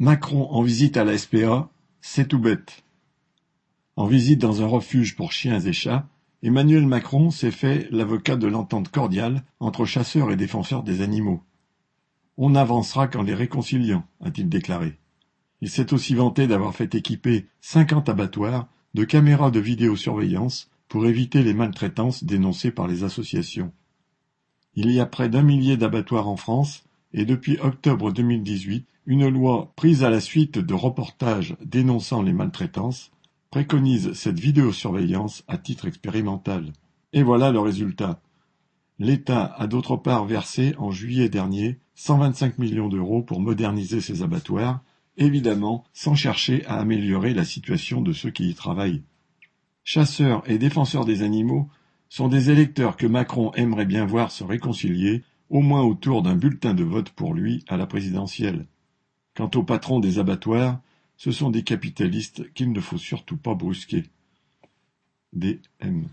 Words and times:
Macron 0.00 0.48
en 0.52 0.62
visite 0.62 0.96
à 0.96 1.02
la 1.02 1.18
SPA, 1.18 1.68
c'est 2.00 2.28
tout 2.28 2.38
bête. 2.38 2.84
En 3.96 4.06
visite 4.06 4.40
dans 4.40 4.62
un 4.62 4.66
refuge 4.66 5.16
pour 5.16 5.32
chiens 5.32 5.58
et 5.58 5.72
chats, 5.72 6.06
Emmanuel 6.44 6.86
Macron 6.86 7.32
s'est 7.32 7.50
fait 7.50 7.88
l'avocat 7.90 8.36
de 8.36 8.46
l'entente 8.46 8.90
cordiale 8.90 9.42
entre 9.58 9.86
chasseurs 9.86 10.30
et 10.30 10.36
défenseurs 10.36 10.84
des 10.84 11.02
animaux. 11.02 11.42
On 12.36 12.50
n'avancera 12.50 13.08
qu'en 13.08 13.24
les 13.24 13.34
réconciliant, 13.34 14.04
a-t-il 14.20 14.48
déclaré. 14.48 14.96
Il 15.62 15.68
s'est 15.68 15.92
aussi 15.92 16.14
vanté 16.14 16.46
d'avoir 16.46 16.76
fait 16.76 16.94
équiper 16.94 17.46
cinquante 17.60 18.08
abattoirs 18.08 18.68
de 18.94 19.02
caméras 19.02 19.50
de 19.50 19.58
vidéosurveillance 19.58 20.70
pour 20.86 21.06
éviter 21.06 21.42
les 21.42 21.54
maltraitances 21.54 22.22
dénoncées 22.22 22.70
par 22.70 22.86
les 22.86 23.02
associations. 23.02 23.72
Il 24.76 24.92
y 24.92 25.00
a 25.00 25.06
près 25.06 25.28
d'un 25.28 25.42
millier 25.42 25.76
d'abattoirs 25.76 26.28
en 26.28 26.36
France 26.36 26.84
et 27.12 27.24
depuis 27.24 27.58
octobre 27.60 28.12
2018, 28.12 28.86
une 29.06 29.28
loi 29.28 29.72
prise 29.76 30.04
à 30.04 30.10
la 30.10 30.20
suite 30.20 30.58
de 30.58 30.74
reportages 30.74 31.56
dénonçant 31.64 32.22
les 32.22 32.32
maltraitances 32.32 33.10
préconise 33.50 34.12
cette 34.12 34.38
vidéosurveillance 34.38 35.42
à 35.48 35.56
titre 35.56 35.86
expérimental. 35.86 36.72
Et 37.12 37.22
voilà 37.22 37.50
le 37.50 37.60
résultat. 37.60 38.20
L'État 38.98 39.44
a 39.56 39.66
d'autre 39.66 39.96
part 39.96 40.26
versé 40.26 40.74
en 40.76 40.90
juillet 40.90 41.28
dernier 41.28 41.78
125 41.94 42.58
millions 42.58 42.88
d'euros 42.88 43.22
pour 43.22 43.40
moderniser 43.40 44.00
ses 44.00 44.22
abattoirs, 44.22 44.80
évidemment 45.16 45.84
sans 45.92 46.14
chercher 46.14 46.64
à 46.66 46.78
améliorer 46.78 47.32
la 47.32 47.44
situation 47.44 48.02
de 48.02 48.12
ceux 48.12 48.30
qui 48.30 48.50
y 48.50 48.54
travaillent. 48.54 49.02
Chasseurs 49.84 50.42
et 50.46 50.58
défenseurs 50.58 51.06
des 51.06 51.22
animaux 51.22 51.70
sont 52.10 52.28
des 52.28 52.50
électeurs 52.50 52.96
que 52.96 53.06
Macron 53.06 53.52
aimerait 53.54 53.86
bien 53.86 54.04
voir 54.04 54.30
se 54.30 54.44
réconcilier, 54.44 55.22
au 55.50 55.60
moins 55.60 55.82
autour 55.82 56.22
d'un 56.22 56.34
bulletin 56.34 56.74
de 56.74 56.84
vote 56.84 57.10
pour 57.10 57.34
lui 57.34 57.64
à 57.68 57.76
la 57.76 57.86
présidentielle. 57.86 58.66
Quant 59.34 59.50
aux 59.54 59.62
patrons 59.62 60.00
des 60.00 60.18
abattoirs, 60.18 60.80
ce 61.16 61.32
sont 61.32 61.50
des 61.50 61.62
capitalistes 61.64 62.52
qu'il 62.52 62.72
ne 62.72 62.80
faut 62.80 62.98
surtout 62.98 63.36
pas 63.36 63.54
brusquer. 63.54 64.04
D.M. 65.32 66.08